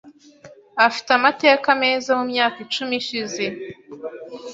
[0.87, 3.43] Afite amateka meza mumyaka icumi ishize.